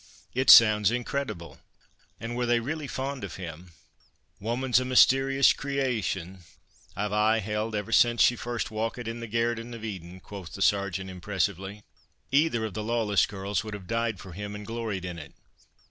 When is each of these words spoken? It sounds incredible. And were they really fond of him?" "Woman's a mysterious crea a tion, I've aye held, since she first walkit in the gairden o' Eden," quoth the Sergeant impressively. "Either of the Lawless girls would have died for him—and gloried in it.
It 0.33 0.49
sounds 0.49 0.89
incredible. 0.89 1.59
And 2.19 2.35
were 2.35 2.47
they 2.47 2.59
really 2.59 2.87
fond 2.87 3.23
of 3.23 3.35
him?" 3.35 3.73
"Woman's 4.39 4.79
a 4.79 4.83
mysterious 4.83 5.53
crea 5.53 5.79
a 5.99 6.01
tion, 6.01 6.39
I've 6.95 7.11
aye 7.13 7.37
held, 7.37 7.75
since 7.93 8.23
she 8.23 8.35
first 8.35 8.71
walkit 8.71 9.07
in 9.07 9.19
the 9.19 9.27
gairden 9.27 9.75
o' 9.75 9.83
Eden," 9.83 10.19
quoth 10.19 10.53
the 10.53 10.63
Sergeant 10.63 11.11
impressively. 11.11 11.83
"Either 12.31 12.65
of 12.65 12.73
the 12.73 12.81
Lawless 12.81 13.27
girls 13.27 13.63
would 13.63 13.75
have 13.75 13.85
died 13.85 14.19
for 14.19 14.31
him—and 14.33 14.65
gloried 14.65 15.05
in 15.05 15.19
it. 15.19 15.35